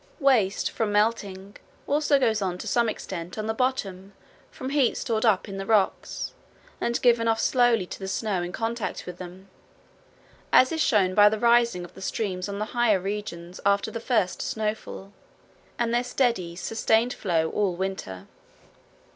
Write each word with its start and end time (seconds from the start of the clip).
Waste 0.19 0.71
from 0.71 0.91
melting 0.91 1.57
also 1.85 2.17
goes 2.17 2.41
on 2.41 2.57
to 2.57 2.67
some 2.67 2.89
extent 2.89 3.37
on 3.37 3.45
the 3.45 3.53
bottom 3.53 4.13
from 4.49 4.69
heat 4.71 4.97
stored 4.97 5.25
up 5.27 5.47
in 5.47 5.57
the 5.57 5.65
rocks, 5.67 6.33
and 6.81 6.99
given 7.03 7.27
off 7.27 7.39
slowly 7.39 7.85
to 7.85 7.99
the 7.99 8.07
snow 8.07 8.41
in 8.41 8.51
contact 8.51 9.05
with 9.05 9.19
them, 9.19 9.47
as 10.51 10.71
is 10.71 10.81
shown 10.81 11.13
by 11.13 11.29
the 11.29 11.37
rising 11.37 11.85
of 11.85 11.93
the 11.93 12.01
streams 12.01 12.49
on 12.49 12.55
all 12.55 12.59
the 12.61 12.73
higher 12.73 12.99
regions 12.99 13.59
after 13.63 13.91
the 13.91 13.99
first 13.99 14.41
snowfall, 14.41 15.13
and 15.77 15.93
their 15.93 16.03
steady 16.03 16.55
sustained 16.55 17.13
flow 17.13 17.51
all 17.51 17.75
winter. 17.75 18.25